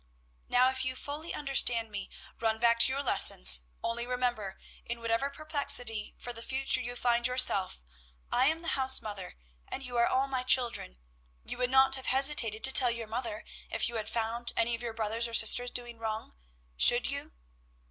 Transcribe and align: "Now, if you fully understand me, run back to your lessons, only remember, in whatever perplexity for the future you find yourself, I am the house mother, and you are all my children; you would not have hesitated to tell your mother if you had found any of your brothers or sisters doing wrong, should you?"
"Now, 0.49 0.71
if 0.71 0.83
you 0.83 0.95
fully 0.95 1.31
understand 1.31 1.91
me, 1.91 2.09
run 2.39 2.57
back 2.59 2.79
to 2.79 2.91
your 2.91 3.03
lessons, 3.03 3.65
only 3.83 4.07
remember, 4.07 4.57
in 4.83 4.99
whatever 4.99 5.29
perplexity 5.29 6.15
for 6.17 6.33
the 6.33 6.41
future 6.41 6.81
you 6.81 6.95
find 6.95 7.27
yourself, 7.27 7.83
I 8.31 8.47
am 8.47 8.57
the 8.63 8.69
house 8.69 8.99
mother, 9.03 9.37
and 9.67 9.83
you 9.83 9.97
are 9.97 10.07
all 10.07 10.27
my 10.27 10.41
children; 10.41 10.97
you 11.45 11.59
would 11.59 11.69
not 11.69 11.93
have 11.97 12.07
hesitated 12.07 12.63
to 12.63 12.71
tell 12.71 12.89
your 12.89 13.05
mother 13.05 13.45
if 13.69 13.87
you 13.89 13.97
had 13.97 14.09
found 14.09 14.53
any 14.57 14.73
of 14.73 14.81
your 14.81 14.93
brothers 14.93 15.27
or 15.27 15.35
sisters 15.35 15.69
doing 15.69 15.99
wrong, 15.99 16.33
should 16.77 17.11
you?" 17.11 17.33